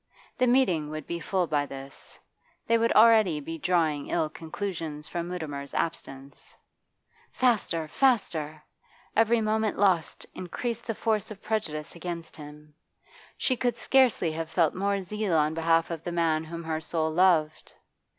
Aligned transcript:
The 0.35 0.47
meeting 0.47 0.89
would 0.89 1.05
be 1.05 1.19
full 1.19 1.45
by 1.45 1.67
this; 1.67 2.17
they 2.65 2.79
would 2.79 2.91
already 2.93 3.39
be 3.39 3.59
drawing 3.59 4.07
ill 4.09 4.29
conclusions 4.31 5.07
from 5.07 5.27
Mutimer's 5.27 5.75
absence 5.75 6.55
Faster, 7.31 7.87
faster! 7.87 8.63
Every 9.15 9.41
moment 9.41 9.77
lost 9.77 10.25
increased 10.33 10.87
the 10.87 10.95
force 10.95 11.29
of 11.29 11.43
prejudice 11.43 11.93
against 11.95 12.35
him. 12.35 12.73
She 13.37 13.55
could 13.55 13.77
scarcely 13.77 14.31
have 14.31 14.49
felt 14.49 14.73
more 14.73 15.03
zeal 15.03 15.33
on 15.37 15.53
behalf 15.53 15.91
of 15.91 16.03
the 16.03 16.11
man 16.11 16.45
whom 16.45 16.63
her 16.63 16.81
soul 16.81 17.11
loved. 17.11 17.73